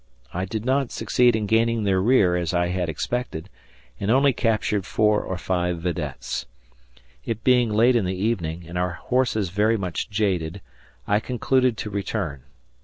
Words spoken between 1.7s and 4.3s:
their rear as I had expected, and